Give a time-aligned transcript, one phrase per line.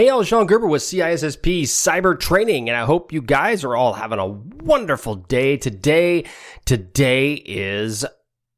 [0.00, 3.92] Hey, I'm Sean Gerber with CISSP Cyber Training, and I hope you guys are all
[3.92, 6.24] having a wonderful day today.
[6.64, 8.06] Today is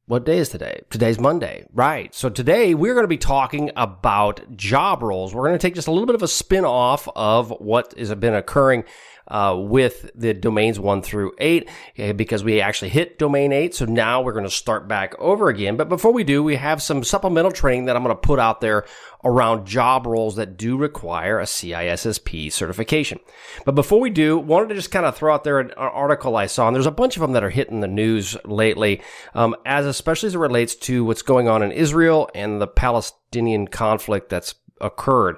[0.05, 0.79] what day is today?
[0.89, 2.15] Today's Monday, right?
[2.15, 5.35] So today we're going to be talking about job roles.
[5.35, 8.15] We're going to take just a little bit of a spin off of what has
[8.15, 8.85] been occurring
[9.27, 11.69] uh, with the domains one through eight
[12.15, 13.75] because we actually hit domain eight.
[13.75, 15.77] So now we're going to start back over again.
[15.77, 18.61] But before we do, we have some supplemental training that I'm going to put out
[18.61, 18.85] there
[19.23, 23.19] around job roles that do require a CISSP certification.
[23.65, 26.47] But before we do, wanted to just kind of throw out there an, article I
[26.47, 29.01] saw, and there's a bunch of them that are hitting the news lately,
[29.33, 33.67] um, as especially as it relates to what's going on in Israel and the Palestinian
[33.67, 35.37] conflict that's occurred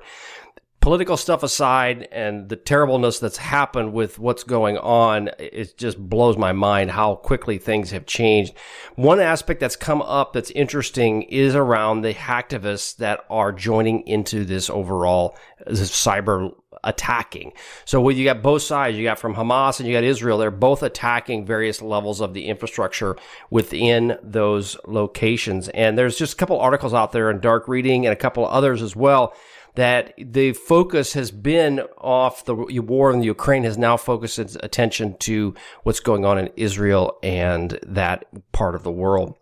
[0.85, 6.37] political stuff aside and the terribleness that's happened with what's going on, it just blows
[6.37, 8.53] my mind how quickly things have changed.
[8.93, 14.45] One aspect that's come up that's interesting is around the hacktivists that are joining into
[14.45, 15.35] this overall
[15.69, 17.53] cyber attacking.
[17.85, 20.51] So when you got both sides, you got from Hamas and you got Israel, they're
[20.51, 23.17] both attacking various levels of the infrastructure
[23.49, 25.67] within those locations.
[25.69, 28.83] And there's just a couple articles out there in dark reading and a couple others
[28.83, 29.33] as well
[29.75, 34.55] that the focus has been off the war in the Ukraine has now focused its
[34.61, 39.35] attention to what's going on in Israel and that part of the world.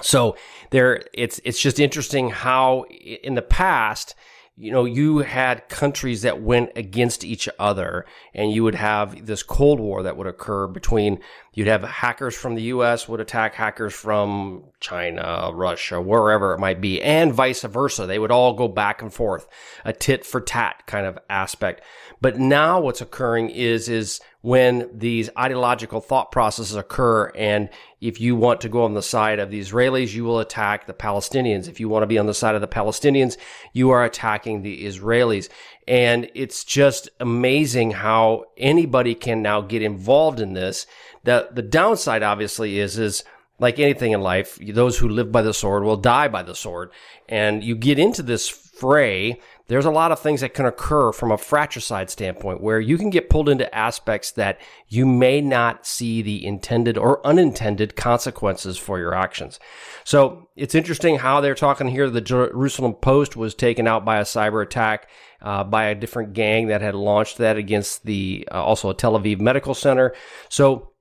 [0.00, 0.36] So
[0.70, 4.14] there, it's, it's just interesting how in the past,
[4.56, 9.42] you know, you had countries that went against each other and you would have this
[9.42, 11.20] Cold War that would occur between,
[11.52, 16.80] you'd have hackers from the US would attack hackers from China, Russia, wherever it might
[16.80, 18.06] be, and vice versa.
[18.06, 19.48] They would all go back and forth,
[19.84, 21.82] a tit for tat kind of aspect.
[22.20, 27.30] But now what's occurring is, is when these ideological thought processes occur.
[27.34, 27.68] And
[28.00, 30.94] if you want to go on the side of the Israelis, you will attack the
[30.94, 31.68] Palestinians.
[31.68, 33.36] If you want to be on the side of the Palestinians,
[33.72, 35.48] you are attacking the Israelis.
[35.86, 40.86] And it's just amazing how anybody can now get involved in this.
[41.24, 43.24] The, the downside obviously is, is
[43.58, 46.90] like anything in life, those who live by the sword will die by the sword.
[47.28, 51.30] And you get into this fray there's a lot of things that can occur from
[51.30, 54.58] a fratricide standpoint where you can get pulled into aspects that
[54.88, 59.60] you may not see the intended or unintended consequences for your actions.
[60.04, 62.08] So it's interesting how they're talking here.
[62.08, 65.08] The Jerusalem Post was taken out by a cyber attack
[65.42, 69.20] uh, by a different gang that had launched that against the uh, also a Tel
[69.20, 70.14] Aviv medical center.
[70.48, 70.92] So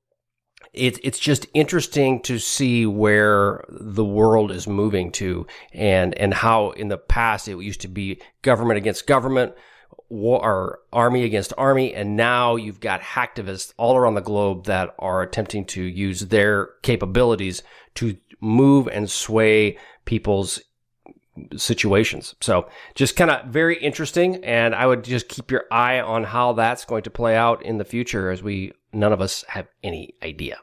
[0.73, 6.71] it, it's just interesting to see where the world is moving to and, and how
[6.71, 9.53] in the past it used to be government against government,
[10.09, 11.93] war, or army against army.
[11.93, 16.69] And now you've got hacktivists all around the globe that are attempting to use their
[16.83, 17.63] capabilities
[17.95, 20.61] to move and sway people's
[21.55, 22.35] situations.
[22.41, 24.43] So just kind of very interesting.
[24.43, 27.77] And I would just keep your eye on how that's going to play out in
[27.77, 30.59] the future as we, none of us have any idea.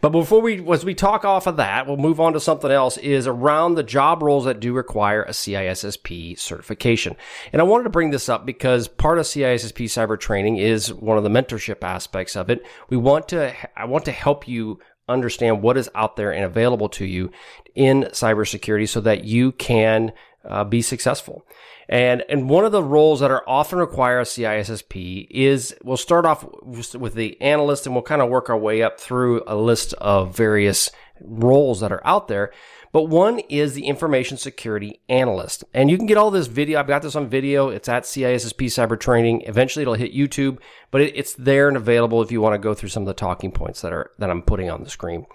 [0.00, 2.96] But before we, as we talk off of that, we'll move on to something else
[2.98, 7.16] is around the job roles that do require a CISSP certification.
[7.52, 11.16] And I wanted to bring this up because part of CISSP cyber training is one
[11.16, 12.66] of the mentorship aspects of it.
[12.90, 14.78] We want to, I want to help you
[15.08, 17.30] understand what is out there and available to you
[17.74, 20.12] in cybersecurity so that you can
[20.44, 21.46] uh, be successful.
[21.88, 26.24] And, and one of the roles that are often require a CISSP is we'll start
[26.24, 29.92] off with the analyst and we'll kind of work our way up through a list
[29.94, 30.90] of various
[31.20, 32.52] roles that are out there.
[32.94, 35.64] But one is the information security analyst.
[35.74, 36.78] And you can get all this video.
[36.78, 37.68] I've got this on video.
[37.68, 39.42] It's at CISSP Cyber Training.
[39.46, 40.58] Eventually it'll hit YouTube,
[40.92, 43.14] but it, it's there and available if you want to go through some of the
[43.14, 45.26] talking points that are, that I'm putting on the screen.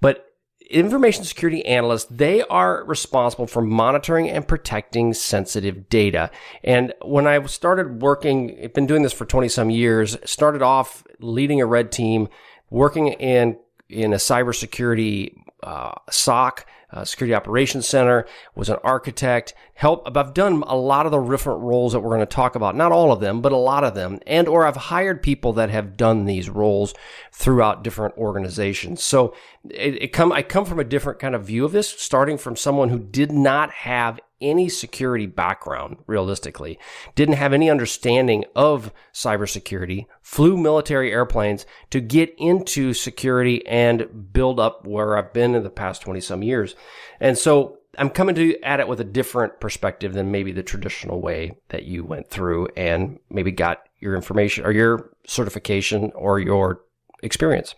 [0.00, 0.24] But
[0.70, 6.30] information security analysts, they are responsible for monitoring and protecting sensitive data.
[6.64, 11.04] And when I started working, I've been doing this for 20 some years, started off
[11.20, 12.30] leading a red team,
[12.70, 13.58] working in,
[13.90, 19.54] in a cybersecurity uh, SOC, uh, Security Operations Center, was an architect.
[19.74, 20.08] Help.
[20.16, 22.76] I've done a lot of the different roles that we're going to talk about.
[22.76, 24.20] Not all of them, but a lot of them.
[24.26, 26.94] And or I've hired people that have done these roles
[27.32, 29.02] throughout different organizations.
[29.02, 29.34] So
[29.68, 30.32] it, it come.
[30.32, 33.32] I come from a different kind of view of this, starting from someone who did
[33.32, 36.78] not have any security background, realistically,
[37.14, 44.60] didn't have any understanding of cybersecurity, flew military airplanes to get into security and build
[44.60, 46.74] up where I've been in the past 20 some years.
[47.20, 51.20] And so I'm coming to at it with a different perspective than maybe the traditional
[51.20, 56.82] way that you went through and maybe got your information or your certification or your
[57.22, 57.74] experience.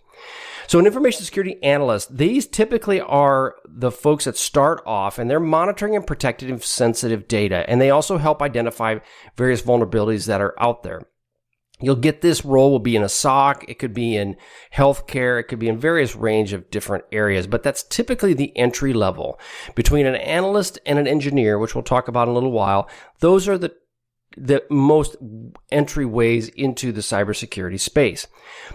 [0.69, 5.39] So, an information security analyst, these typically are the folks that start off and they're
[5.39, 7.67] monitoring and protecting sensitive data.
[7.67, 8.99] And they also help identify
[9.35, 11.01] various vulnerabilities that are out there.
[11.81, 13.67] You'll get this role will be in a SOC.
[13.67, 14.35] It could be in
[14.71, 15.39] healthcare.
[15.39, 19.39] It could be in various range of different areas, but that's typically the entry level
[19.73, 22.87] between an analyst and an engineer, which we'll talk about in a little while.
[23.21, 23.73] Those are the
[24.41, 25.17] the most
[25.71, 28.27] entryways into the cybersecurity space.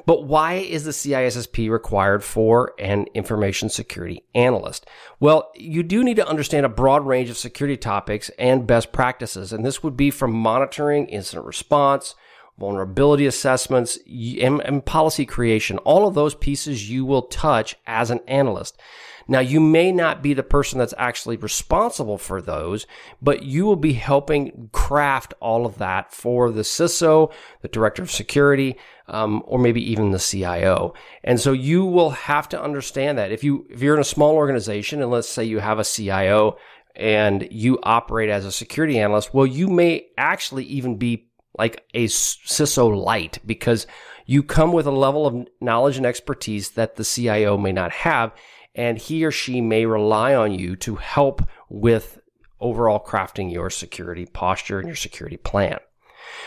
[0.05, 4.87] But why is the CISSP required for an information security analyst?
[5.21, 9.53] Well, you do need to understand a broad range of security topics and best practices,
[9.53, 12.15] and this would be from monitoring incident response,
[12.59, 15.79] vulnerability assessments, and, and policy creation.
[15.79, 18.79] All of those pieces you will touch as an analyst.
[19.27, 22.87] Now, you may not be the person that's actually responsible for those,
[23.23, 27.33] but you will be helping craft all of that for the CISO,
[27.63, 28.77] the director of security,
[29.09, 30.95] um, or maybe even the CIO.
[31.23, 34.35] And so you will have to understand that if you if you're in a small
[34.35, 36.57] organization, and let's say you have a CIO
[36.97, 41.29] and you operate as a security analyst, well, you may actually even be
[41.59, 43.87] like a CISO light because
[44.27, 48.33] you come with a level of knowledge and expertise that the CIO may not have,
[48.75, 52.21] and he or she may rely on you to help with
[52.61, 55.79] overall crafting your security posture and your security plan.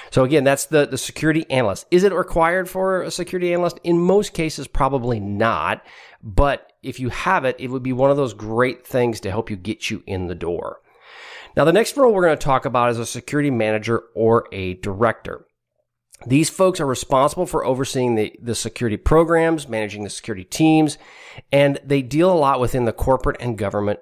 [0.10, 1.86] So again, that's the, the security analyst.
[1.92, 3.80] Is it required for a security analyst?
[3.84, 5.84] In most cases, probably not.
[6.24, 9.50] But if you have it, it would be one of those great things to help
[9.50, 10.82] you get you in the door.
[11.56, 14.76] Now, the next role we're going to talk about is a security manager or a
[14.76, 15.47] director.
[16.26, 20.98] These folks are responsible for overseeing the, the security programs, managing the security teams,
[21.52, 24.00] and they deal a lot within the corporate and government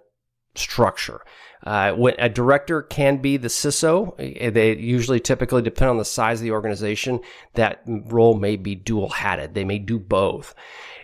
[0.55, 1.21] structure.
[1.63, 6.05] Uh, when a director can be the CISO, eh, they usually typically depend on the
[6.05, 7.19] size of the organization.
[7.55, 9.53] That role may be dual hatted.
[9.53, 10.53] They may do both.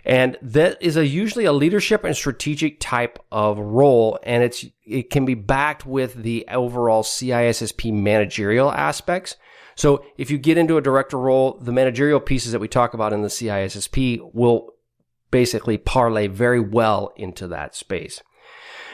[0.04, 4.18] And that is a usually a leadership and strategic type of role.
[4.22, 9.36] And it's, it can be backed with the overall CISSP managerial aspects.
[9.82, 13.12] So if you get into a director role, the managerial pieces that we talk about
[13.12, 14.74] in the CISSP will
[15.32, 18.22] basically parlay very well into that space.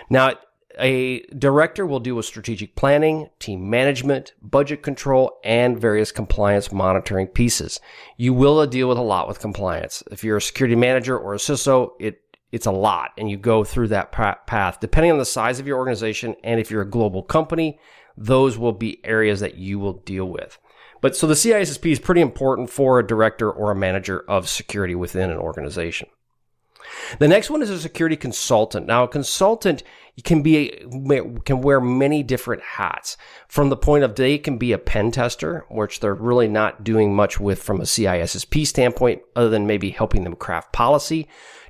[0.08, 0.36] Now,
[0.78, 7.26] a director will deal with strategic planning, team management, budget control, and various compliance monitoring
[7.26, 7.80] pieces.
[8.16, 10.02] You will deal with a lot with compliance.
[10.10, 13.62] If you're a security manager or a CISO, it it's a lot and you go
[13.62, 14.80] through that path.
[14.80, 17.78] Depending on the size of your organization and if you're a global company,
[18.16, 20.58] those will be areas that you will deal with.
[21.00, 24.94] But so the CISSP is pretty important for a director or a manager of security
[24.94, 26.08] within an organization.
[27.18, 28.86] The next one is a security consultant.
[28.86, 29.82] Now, a consultant
[30.24, 30.84] can be
[31.44, 33.16] can wear many different hats.
[33.46, 37.14] From the point of they can be a pen tester, which they're really not doing
[37.14, 41.28] much with from a CISSP standpoint, other than maybe helping them craft policy,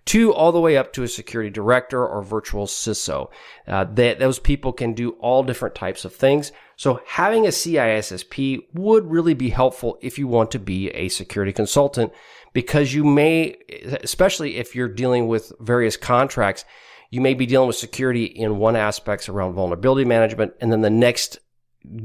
[0.08, 3.28] to all the way up to a security director or virtual CISO.
[3.66, 6.50] Uh, those people can do all different types of things.
[6.76, 11.52] So having a CISSP would really be helpful if you want to be a security
[11.52, 12.12] consultant
[12.54, 13.56] because you may,
[14.02, 16.64] especially if you're dealing with various contracts,
[17.10, 20.54] you may be dealing with security in one aspects around vulnerability management.
[20.60, 21.38] And then the next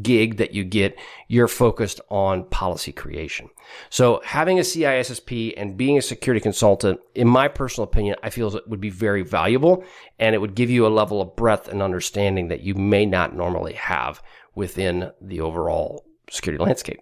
[0.02, 0.98] gig that you get,
[1.28, 3.50] you're focused on policy creation.
[3.90, 8.56] So having a CISSP and being a security consultant, in my personal opinion, I feel
[8.56, 9.84] it would be very valuable
[10.20, 13.36] and it would give you a level of breadth and understanding that you may not
[13.36, 14.22] normally have
[14.56, 17.02] within the overall security landscape.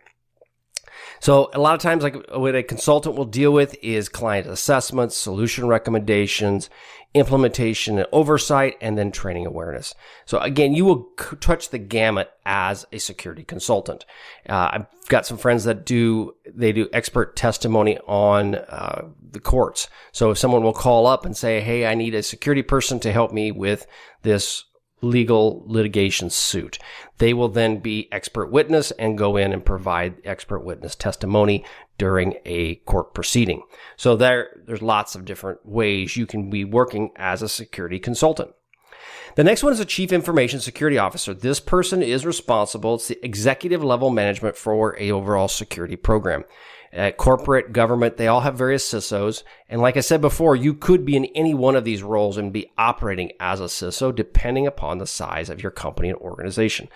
[1.20, 5.16] So a lot of times, like what a consultant will deal with is client assessments,
[5.16, 6.70] solution recommendations,
[7.14, 9.94] implementation and oversight, and then training awareness.
[10.26, 14.06] So again, you will touch the gamut as a security consultant.
[14.48, 19.90] Uh, I've got some friends that do, they do expert testimony on uh, the courts.
[20.12, 23.12] So if someone will call up and say, Hey, I need a security person to
[23.12, 23.88] help me with
[24.22, 24.64] this
[25.02, 26.78] legal litigation suit.
[27.18, 31.66] They will then be expert witness and go in and provide expert witness testimony
[31.98, 33.64] during a court proceeding.
[33.96, 38.52] So there, there's lots of different ways you can be working as a security consultant.
[39.36, 41.34] The next one is a chief information security officer.
[41.34, 42.96] This person is responsible.
[42.96, 46.44] It's the executive level management for a overall security program.
[46.96, 49.44] Uh, corporate, government, they all have various CISOs.
[49.70, 52.52] And like I said before, you could be in any one of these roles and
[52.52, 56.90] be operating as a CISO depending upon the size of your company and organization.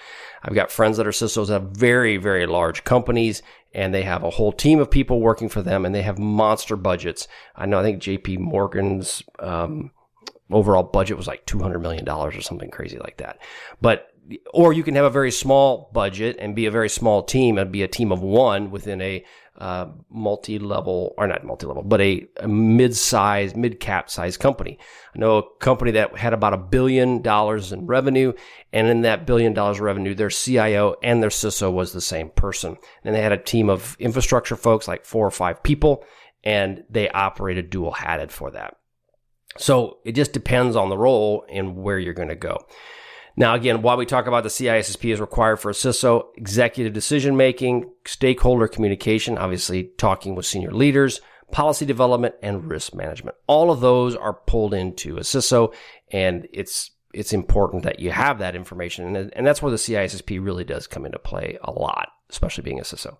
[0.43, 3.41] I've got friends that are CISOs at very, very large companies
[3.73, 6.75] and they have a whole team of people working for them and they have monster
[6.75, 7.27] budgets.
[7.55, 9.91] I know, I think JP Morgan's, um,
[10.51, 13.39] overall budget was like $200 million or something crazy like that.
[13.81, 14.09] But
[14.53, 17.71] or you can have a very small budget and be a very small team and
[17.71, 19.23] be a team of one within a
[19.57, 24.77] uh, multi-level or not multi-level, but a, a mid-size, mid-cap size company.
[25.15, 28.33] I know a company that had about a billion dollars in revenue,
[28.73, 32.75] and in that billion dollars revenue, their CIO and their CISO was the same person,
[33.03, 36.03] and they had a team of infrastructure folks, like four or five people,
[36.43, 38.75] and they operated dual-hatted for that.
[39.57, 42.57] So it just depends on the role and where you're going to go.
[43.37, 47.35] Now, again, while we talk about the CISSP is required for a CISO, executive decision
[47.35, 51.19] making, stakeholder communication, obviously talking with senior leaders,
[51.51, 53.35] policy development, and risk management.
[53.47, 55.73] All of those are pulled into a CISO,
[56.11, 60.43] and it's it's important that you have that information, and, and that's where the CISSP
[60.43, 63.17] really does come into play a lot, especially being a CISO.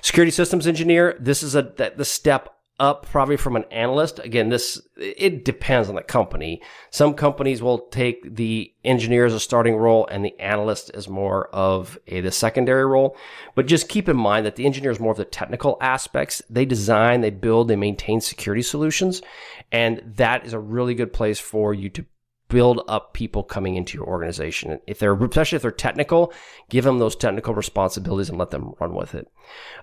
[0.00, 1.62] Security systems engineer, this is a
[1.96, 4.18] the step up probably from an analyst.
[4.18, 6.60] Again, this, it depends on the company.
[6.90, 11.46] Some companies will take the engineer as a starting role and the analyst as more
[11.50, 13.16] of a, the secondary role.
[13.54, 16.42] But just keep in mind that the engineer is more of the technical aspects.
[16.50, 19.22] They design, they build, they maintain security solutions.
[19.70, 22.04] And that is a really good place for you to
[22.52, 24.78] build up people coming into your organization.
[24.86, 26.34] If they're, especially if they're technical,
[26.68, 29.26] give them those technical responsibilities and let them run with it.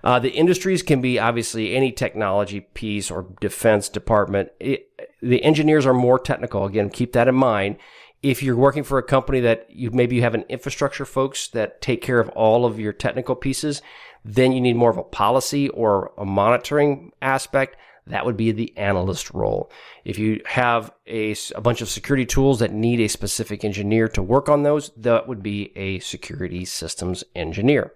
[0.04, 4.50] Uh, the industries can be obviously any technology piece or defense department.
[4.60, 4.88] It,
[5.20, 6.64] the engineers are more technical.
[6.64, 7.76] Again, keep that in mind.
[8.22, 11.80] If you're working for a company that you maybe you have an infrastructure folks that
[11.80, 13.82] take care of all of your technical pieces,
[14.24, 18.76] then you need more of a policy or a monitoring aspect that would be the
[18.76, 19.70] analyst role.
[20.04, 24.22] If you have a, a bunch of security tools that need a specific engineer to
[24.22, 27.92] work on those, that would be a security systems engineer.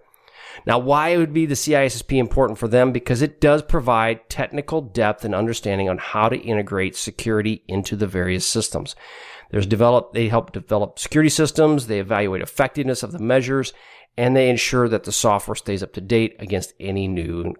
[0.65, 2.91] Now, why would be the CISSP important for them?
[2.91, 8.07] Because it does provide technical depth and understanding on how to integrate security into the
[8.07, 8.95] various systems.
[9.51, 13.73] There's develop, they help develop security systems, they evaluate effectiveness of the measures,
[14.17, 17.53] and they ensure that the software stays up to date against any new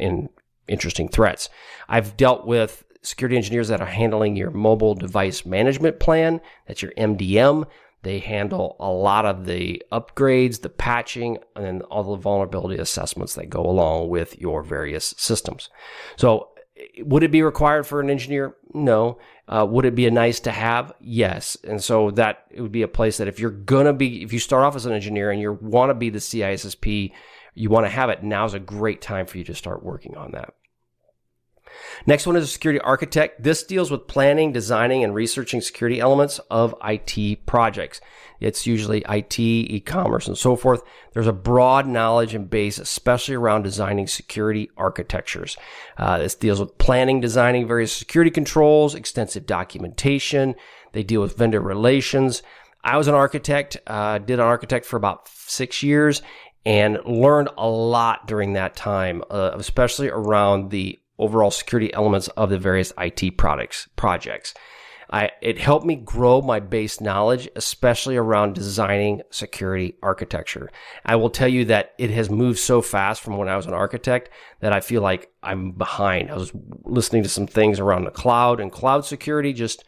[0.00, 0.28] and
[0.68, 1.48] interesting threats.
[1.88, 6.40] I've dealt with security engineers that are handling your mobile device management plan.
[6.66, 7.66] That's your MDM.
[8.02, 13.34] They handle a lot of the upgrades, the patching, and then all the vulnerability assessments
[13.34, 15.70] that go along with your various systems.
[16.16, 16.50] So,
[16.98, 18.56] would it be required for an engineer?
[18.74, 19.18] No.
[19.48, 20.92] Uh, would it be a nice to have?
[21.00, 21.56] Yes.
[21.64, 24.38] And so that it would be a place that if you're gonna be, if you
[24.38, 27.12] start off as an engineer and you want to be the CISSP
[27.54, 30.32] you want to have it, now's a great time for you to start working on
[30.32, 30.54] that.
[32.06, 33.42] Next one is a security architect.
[33.42, 38.00] This deals with planning, designing, and researching security elements of IT projects.
[38.40, 40.82] It's usually IT, e-commerce, and so forth.
[41.12, 45.56] There's a broad knowledge and base, especially around designing security architectures.
[45.96, 50.54] Uh, this deals with planning, designing various security controls, extensive documentation.
[50.92, 52.42] They deal with vendor relations.
[52.82, 56.20] I was an architect, uh, did an architect for about six years,
[56.66, 62.50] and learned a lot during that time, uh, especially around the overall security elements of
[62.50, 64.54] the various IT products projects.
[65.10, 70.70] I, it helped me grow my base knowledge, especially around designing security architecture.
[71.04, 73.74] I will tell you that it has moved so fast from when I was an
[73.74, 74.30] architect
[74.60, 76.30] that I feel like I'm behind.
[76.30, 76.52] I was
[76.82, 79.84] listening to some things around the cloud and cloud security just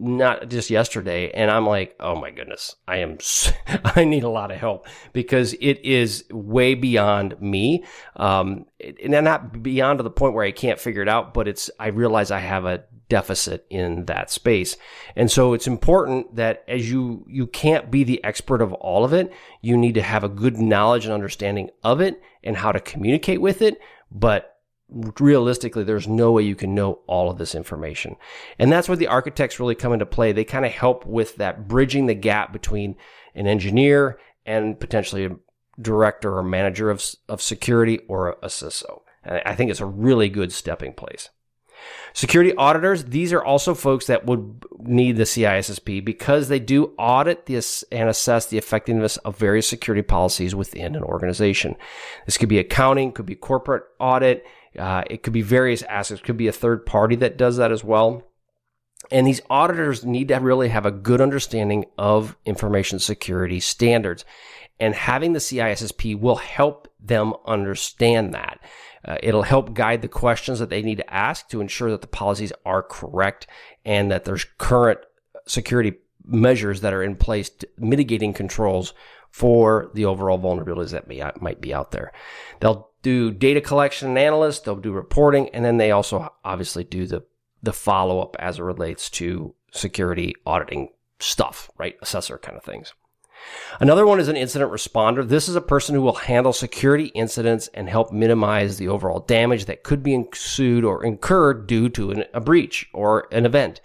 [0.00, 3.18] not just yesterday and i'm like oh my goodness i am
[3.96, 7.84] i need a lot of help because it is way beyond me.
[8.16, 11.70] Um and not beyond to the point where i can't figure it out but it's
[11.78, 14.78] i realize i have a deficit in that space.
[15.16, 19.12] And so it's important that as you you can't be the expert of all of
[19.12, 19.30] it
[19.60, 23.42] you need to have a good knowledge and understanding of it and how to communicate
[23.42, 23.78] with it
[24.10, 24.59] but
[24.90, 28.16] realistically, there's no way you can know all of this information.
[28.58, 30.32] And that's where the architects really come into play.
[30.32, 32.96] They kind of help with that bridging the gap between
[33.34, 35.36] an engineer and potentially a
[35.80, 39.00] director or manager of, of security or a CISO.
[39.24, 41.30] And I think it's a really good stepping place.
[42.12, 47.46] Security auditors, these are also folks that would need the CISSP because they do audit
[47.46, 51.76] this and assess the effectiveness of various security policies within an organization.
[52.26, 54.44] This could be accounting, could be corporate audit,
[54.78, 57.72] uh, it could be various assets, it could be a third party that does that
[57.72, 58.22] as well.
[59.10, 64.24] And these auditors need to really have a good understanding of information security standards.
[64.78, 68.60] And having the CISSP will help them understand that.
[69.04, 72.06] Uh, it'll help guide the questions that they need to ask to ensure that the
[72.06, 73.46] policies are correct
[73.84, 75.00] and that there's current
[75.46, 78.92] security measures that are in place mitigating controls
[79.30, 82.12] for the overall vulnerabilities that may, might be out there.
[82.60, 87.06] They'll do data collection and analysis, they'll do reporting, and then they also obviously do
[87.06, 87.24] the,
[87.62, 91.96] the follow up as it relates to security auditing stuff, right?
[92.02, 92.92] Assessor kind of things.
[93.78, 95.26] Another one is an incident responder.
[95.26, 99.64] This is a person who will handle security incidents and help minimize the overall damage
[99.64, 103.80] that could be ensued or incurred due to an, a breach or an event.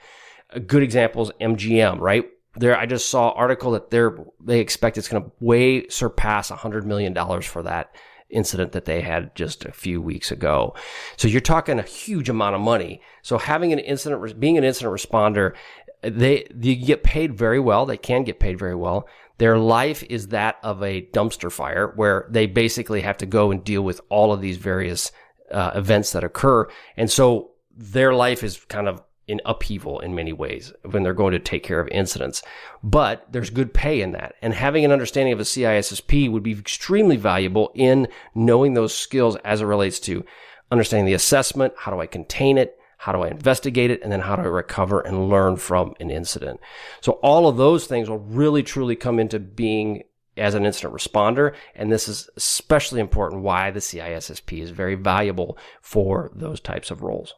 [0.49, 2.25] A good example is MGM, right?
[2.57, 6.49] There, I just saw an article that they're they expect it's going to way surpass
[6.49, 7.93] hundred million dollars for that
[8.29, 10.75] incident that they had just a few weeks ago.
[11.17, 13.01] So you're talking a huge amount of money.
[13.21, 15.55] So having an incident, being an incident responder,
[16.01, 17.85] they, you get paid very well.
[17.85, 19.07] They can get paid very well.
[19.37, 23.63] Their life is that of a dumpster fire where they basically have to go and
[23.63, 25.11] deal with all of these various
[25.51, 26.67] uh, events that occur.
[26.95, 31.31] And so their life is kind of in upheaval in many ways when they're going
[31.33, 32.43] to take care of incidents.
[32.83, 34.35] But there's good pay in that.
[34.41, 39.35] And having an understanding of a CISSP would be extremely valuable in knowing those skills
[39.37, 40.25] as it relates to
[40.71, 41.73] understanding the assessment.
[41.77, 42.77] How do I contain it?
[42.97, 44.01] How do I investigate it?
[44.01, 46.59] And then how do I recover and learn from an incident?
[47.01, 50.03] So all of those things will really truly come into being
[50.37, 51.53] as an incident responder.
[51.75, 57.01] And this is especially important why the CISSP is very valuable for those types of
[57.01, 57.33] roles.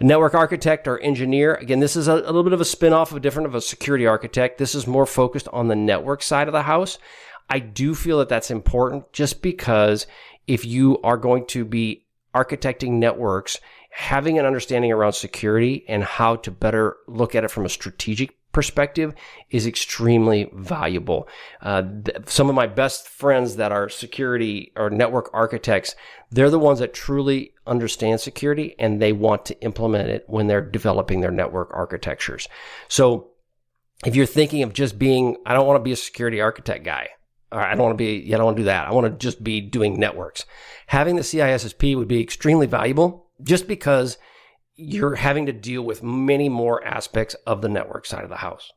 [0.00, 2.92] A network architect or engineer, again, this is a, a little bit of a spin
[2.92, 4.58] off of different of a security architect.
[4.58, 6.98] This is more focused on the network side of the house.
[7.50, 10.06] I do feel that that's important just because
[10.46, 13.58] if you are going to be architecting networks,
[13.90, 18.37] having an understanding around security and how to better look at it from a strategic
[18.58, 19.14] perspective
[19.50, 21.28] is extremely valuable.
[21.62, 25.94] Uh, th- some of my best friends that are security or network architects,
[26.32, 30.60] they're the ones that truly understand security and they want to implement it when they're
[30.60, 32.48] developing their network architectures.
[32.88, 33.28] So
[34.04, 37.10] if you're thinking of just being, I don't want to be a security architect guy.
[37.52, 38.88] I don't want to be, yeah, I don't want to do that.
[38.88, 40.46] I want to just be doing networks.
[40.88, 44.18] Having the CISSP would be extremely valuable just because
[44.78, 48.72] you're having to deal with many more aspects of the network side of the house.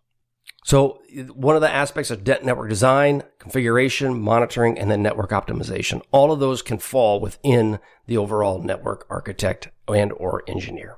[0.64, 1.02] So
[1.34, 6.02] one of the aspects of debt network design, configuration, monitoring, and then network optimization.
[6.12, 10.98] All of those can fall within the overall network architect and or engineer.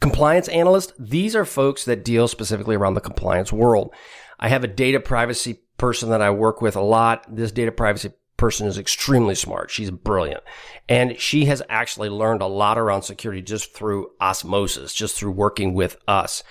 [0.00, 3.92] Compliance analyst, these are folks that deal specifically around the compliance world.
[4.38, 7.24] I have a data privacy person that I work with a lot.
[7.34, 8.12] This data privacy
[8.44, 9.70] person is extremely smart.
[9.70, 10.44] She's brilliant.
[10.86, 15.72] And she has actually learned a lot around security just through osmosis, just through working
[15.72, 16.42] with us.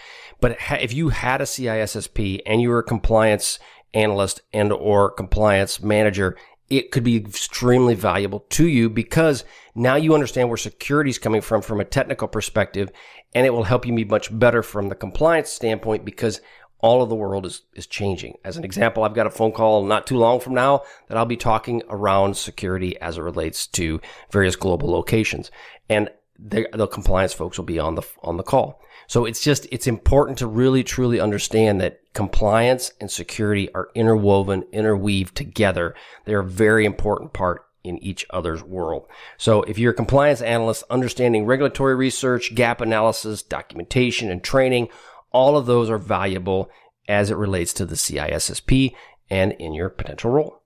[0.42, 3.60] But if you had a CISSP and you were a compliance
[3.94, 6.36] analyst and or compliance manager,
[6.68, 11.42] it could be extremely valuable to you because now you understand where security is coming
[11.42, 12.90] from from a technical perspective
[13.36, 16.42] and it will help you be much better from the compliance standpoint because
[16.84, 18.38] all of the world is, is changing.
[18.44, 21.26] As an example, I've got a phone call not too long from now that I'll
[21.26, 25.50] be talking around security as it relates to various global locations.
[25.90, 28.82] And the, the compliance folks will be on the, on the call.
[29.08, 34.64] So it's just, it's important to really truly understand that compliance and security are interwoven,
[34.74, 35.96] interweaved together.
[36.26, 39.08] They're a very important part in each other's world.
[39.38, 44.90] So if you're a compliance analyst, understanding regulatory research, gap analysis, documentation, and training,
[45.34, 46.70] all of those are valuable
[47.08, 48.96] as it relates to the CISSP
[49.30, 50.62] and in your potential role.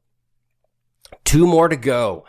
[1.24, 2.26] Two more to go.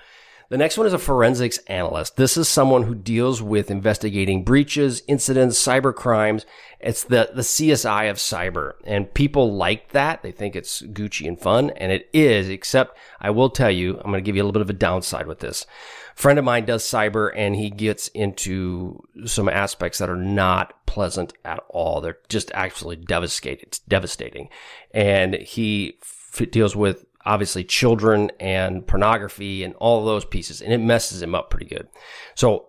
[0.51, 2.17] The next one is a forensics analyst.
[2.17, 6.47] This is someone who deals with investigating breaches, incidents, cyber crimes.
[6.81, 8.73] It's the, the CSI of cyber.
[8.85, 10.23] And people like that.
[10.23, 11.69] They think it's Gucci and fun.
[11.77, 14.55] And it is, except I will tell you, I'm going to give you a little
[14.55, 15.67] bit of a downside with this.
[16.19, 21.33] Friend of mine does cyber and he gets into some aspects that are not pleasant
[21.45, 22.01] at all.
[22.01, 23.67] They're just actually devastating.
[23.69, 24.49] It's devastating.
[24.91, 30.79] And he f- deals with obviously children and pornography and all those pieces, and it
[30.79, 31.87] messes him up pretty good.
[32.35, 32.67] So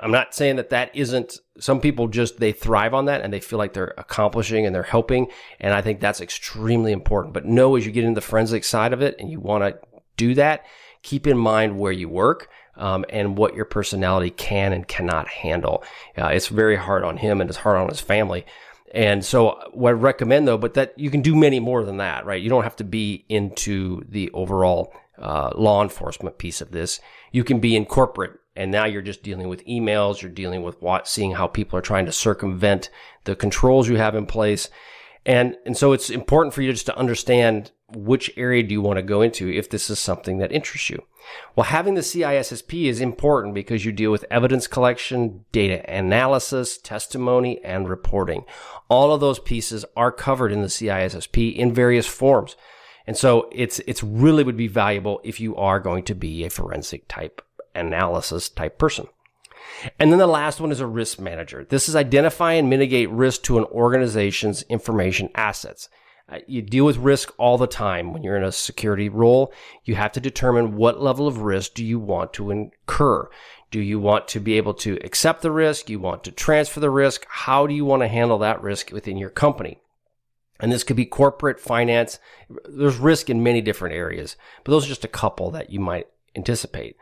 [0.00, 1.38] I'm not saying that that isn't.
[1.60, 4.82] Some people just they thrive on that and they feel like they're accomplishing and they're
[4.82, 5.28] helping,
[5.60, 7.34] and I think that's extremely important.
[7.34, 9.78] But know as you get into the forensic side of it and you want to
[10.16, 10.64] do that,
[11.02, 12.48] keep in mind where you work.
[12.80, 15.84] Um, and what your personality can and cannot handle.
[16.16, 18.46] Uh, it's very hard on him and it's hard on his family.
[18.92, 22.24] And so what I recommend though, but that you can do many more than that,
[22.24, 22.42] right?
[22.42, 27.00] You don't have to be into the overall uh, law enforcement piece of this.
[27.32, 30.22] You can be in corporate and now you're just dealing with emails.
[30.22, 32.90] You're dealing with what, seeing how people are trying to circumvent
[33.24, 34.68] the controls you have in place.
[35.24, 38.98] And, and so it's important for you just to understand which area do you want
[38.98, 41.02] to go into if this is something that interests you?
[41.54, 47.62] Well, having the CISSP is important because you deal with evidence collection, data analysis, testimony,
[47.64, 48.44] and reporting.
[48.88, 52.56] All of those pieces are covered in the CISSP in various forms.
[53.06, 56.50] And so it's, it's really would be valuable if you are going to be a
[56.50, 57.42] forensic type
[57.74, 59.06] analysis type person.
[59.98, 61.64] And then the last one is a risk manager.
[61.68, 65.88] This is identify and mitigate risk to an organization's information assets.
[66.30, 69.52] Uh, you deal with risk all the time when you're in a security role.
[69.84, 73.28] You have to determine what level of risk do you want to incur.
[73.70, 75.90] Do you want to be able to accept the risk?
[75.90, 77.26] You want to transfer the risk?
[77.28, 79.78] How do you want to handle that risk within your company?
[80.60, 82.18] And this could be corporate finance.
[82.68, 86.08] There's risk in many different areas, but those are just a couple that you might
[86.36, 86.96] anticipate.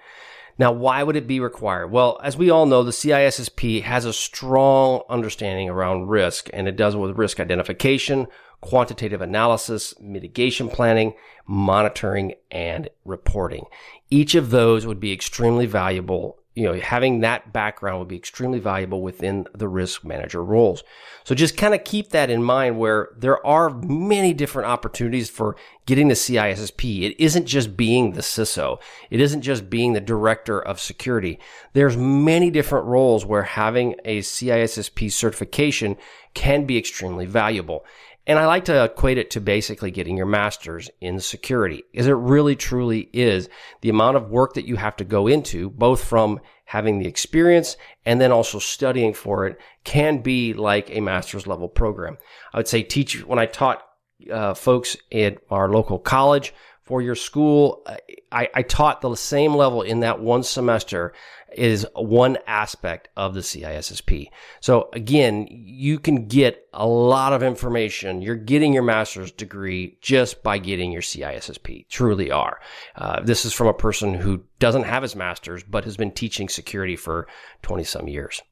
[0.58, 1.92] Now, why would it be required?
[1.92, 6.76] Well, as we all know, the CISSP has a strong understanding around risk and it
[6.76, 8.26] does with risk identification,
[8.60, 11.14] quantitative analysis, mitigation planning,
[11.46, 13.66] monitoring, and reporting.
[14.10, 18.58] Each of those would be extremely valuable you know, having that background would be extremely
[18.58, 20.82] valuable within the risk manager roles.
[21.22, 25.56] So just kind of keep that in mind where there are many different opportunities for
[25.86, 27.02] getting the CISSP.
[27.02, 28.80] It isn't just being the CISO.
[29.08, 31.38] It isn't just being the director of security.
[31.74, 35.96] There's many different roles where having a CISSP certification
[36.34, 37.84] can be extremely valuable.
[38.28, 42.12] And I like to equate it to basically getting your master's in security, because it
[42.12, 43.48] really truly is
[43.80, 47.78] the amount of work that you have to go into, both from having the experience
[48.04, 52.18] and then also studying for it, can be like a master's level program.
[52.52, 53.82] I would say teach when I taught
[54.30, 56.52] uh, folks at our local college,
[56.88, 57.86] for your school,
[58.32, 61.12] I, I, taught the same level in that one semester
[61.56, 64.30] is one aspect of the CISSP.
[64.60, 68.22] So again, you can get a lot of information.
[68.22, 71.88] You're getting your master's degree just by getting your CISSP.
[71.88, 72.60] Truly are.
[72.96, 76.48] Uh, this is from a person who doesn't have his master's, but has been teaching
[76.48, 77.26] security for
[77.62, 78.42] 20 some years.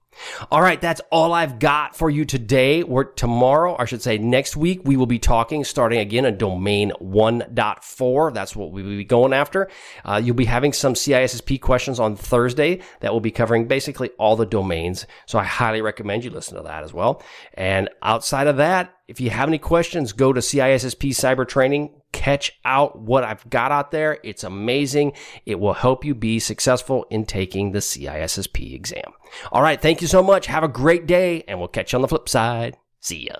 [0.50, 2.82] All right, that's all I've got for you today.
[2.82, 6.92] Or tomorrow, I should say next week, we will be talking, starting again on domain
[7.00, 8.34] 1.4.
[8.34, 9.68] That's what we will be going after.
[10.04, 14.36] Uh, you'll be having some CISSP questions on Thursday that will be covering basically all
[14.36, 15.06] the domains.
[15.26, 17.22] So I highly recommend you listen to that as well.
[17.54, 21.90] And outside of that, if you have any questions, go to CISSP Cyber Training.
[22.12, 24.18] Catch out what I've got out there.
[24.24, 25.12] It's amazing.
[25.44, 29.12] It will help you be successful in taking the CISSP exam.
[29.52, 29.80] All right.
[29.80, 30.46] Thank you so much.
[30.46, 32.76] Have a great day, and we'll catch you on the flip side.
[33.00, 33.36] See ya.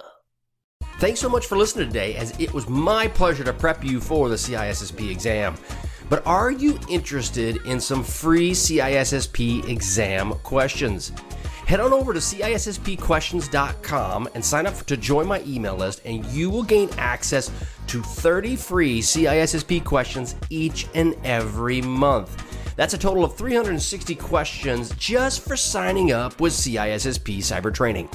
[0.99, 4.29] Thanks so much for listening today, as it was my pleasure to prep you for
[4.29, 5.57] the CISSP exam.
[6.09, 11.11] But are you interested in some free CISSP exam questions?
[11.67, 16.49] Head on over to CISSPquestions.com and sign up to join my email list, and you
[16.49, 17.51] will gain access
[17.89, 22.41] to 30 free CISSP questions each and every month.
[22.77, 28.09] That's a total of 360 questions just for signing up with CISSP Cyber Training.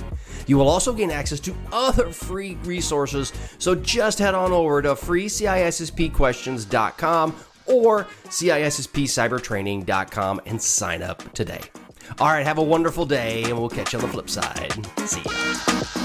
[0.47, 4.93] You will also gain access to other free resources, so just head on over to
[4.93, 7.35] freecisspquestions.com
[7.65, 11.59] or CISSPcybertraining.com and sign up today.
[12.19, 14.73] All right, have a wonderful day, and we'll catch you on the flip side.
[15.05, 16.00] See ya.